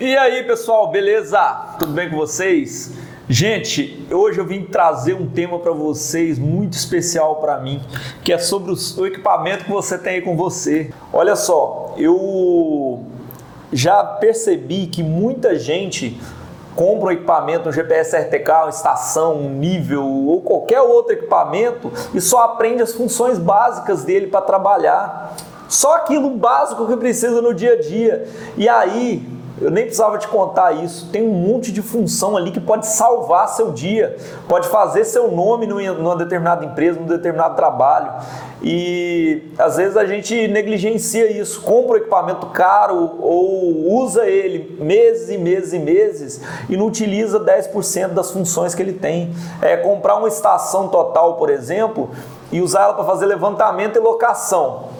[0.00, 1.40] E aí, pessoal, beleza?
[1.76, 2.92] Tudo bem com vocês?
[3.28, 7.82] Gente, hoje eu vim trazer um tema para vocês muito especial para mim,
[8.22, 10.92] que é sobre o equipamento que você tem aí com você.
[11.12, 13.06] Olha só, eu
[13.72, 16.16] já percebi que muita gente
[16.76, 22.20] compra um equipamento, um GPS RTK, uma estação, um nível ou qualquer outro equipamento e
[22.20, 25.34] só aprende as funções básicas dele para trabalhar.
[25.68, 28.28] Só aquilo básico que precisa no dia a dia.
[28.56, 31.08] E aí, eu nem precisava te contar isso.
[31.10, 34.16] Tem um monte de função ali que pode salvar seu dia,
[34.48, 38.12] pode fazer seu nome numa determinada empresa, num determinado trabalho.
[38.62, 45.28] E às vezes a gente negligencia isso, compra um equipamento caro ou usa ele meses
[45.30, 49.32] e meses e meses e não utiliza 10% das funções que ele tem.
[49.62, 52.10] É comprar uma estação total, por exemplo,
[52.50, 54.98] e usar ela para fazer levantamento e locação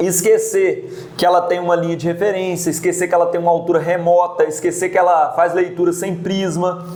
[0.00, 4.44] esquecer que ela tem uma linha de referência, esquecer que ela tem uma altura remota,
[4.44, 6.86] esquecer que ela faz leitura sem prisma,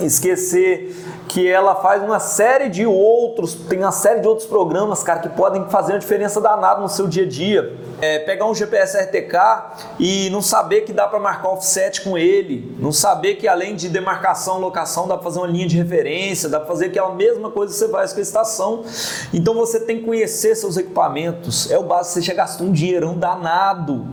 [0.00, 0.94] esquecer
[1.28, 5.28] que ela faz uma série de outros, tem uma série de outros programas, cara, que
[5.28, 7.76] podem fazer uma diferença danada no seu dia a dia.
[8.00, 12.76] É, pegar um GPS RTK e não saber que dá para marcar offset com ele,
[12.78, 16.58] não saber que além de demarcação, locação, dá para fazer uma linha de referência, dá
[16.58, 18.84] para fazer aquela mesma coisa que você faz com a estação.
[19.32, 21.70] Então você tem que conhecer seus equipamentos.
[21.70, 24.06] É o básico, você já gastou um dinheirão danado.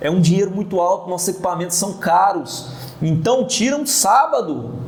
[0.00, 2.68] É um dinheiro muito alto, nossos equipamentos são caros.
[3.02, 4.83] Então tira um sábado,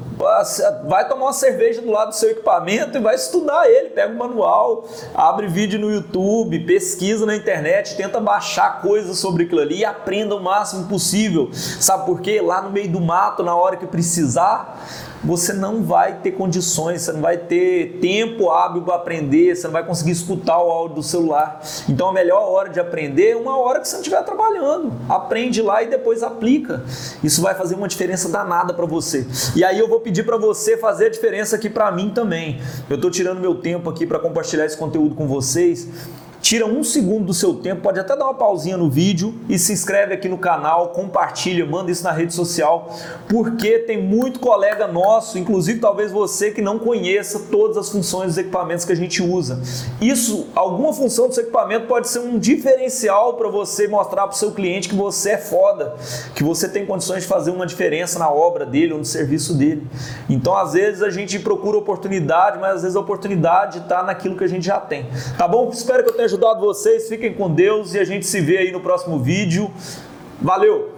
[0.86, 3.90] vai tomar uma cerveja do lado do seu equipamento e vai estudar ele.
[3.90, 9.60] Pega o manual, abre vídeo no YouTube, pesquisa na internet, tenta baixar coisas sobre aquilo
[9.60, 11.50] ali e aprenda o máximo possível.
[11.52, 12.40] Sabe por quê?
[12.40, 14.78] Lá no meio do mato, na hora que precisar,
[15.26, 19.72] você não vai ter condições, você não vai ter tempo hábil para aprender, você não
[19.72, 21.60] vai conseguir escutar o áudio do celular.
[21.88, 24.92] Então a melhor hora de aprender é uma hora que você não estiver trabalhando.
[25.08, 26.84] Aprende lá e depois aplica.
[27.24, 29.26] Isso vai fazer uma diferença danada para você.
[29.56, 32.60] E aí eu vou pedir para você fazer a diferença aqui para mim também.
[32.88, 35.88] Eu estou tirando meu tempo aqui para compartilhar esse conteúdo com vocês
[36.46, 39.72] tira um segundo do seu tempo, pode até dar uma pausinha no vídeo e se
[39.72, 42.88] inscreve aqui no canal, compartilha, manda isso na rede social,
[43.28, 48.38] porque tem muito colega nosso, inclusive talvez você que não conheça todas as funções dos
[48.38, 49.60] equipamentos que a gente usa.
[50.00, 54.38] Isso, alguma função do seu equipamento pode ser um diferencial para você mostrar para o
[54.38, 55.96] seu cliente que você é foda,
[56.36, 59.84] que você tem condições de fazer uma diferença na obra dele ou no serviço dele.
[60.30, 64.44] Então, às vezes a gente procura oportunidade, mas às vezes a oportunidade está naquilo que
[64.44, 65.08] a gente já tem.
[65.36, 65.70] Tá bom?
[65.70, 67.08] Espero que eu tenha ajudado vocês.
[67.08, 69.70] Fiquem com Deus e a gente se vê aí no próximo vídeo.
[70.40, 70.90] Valeu!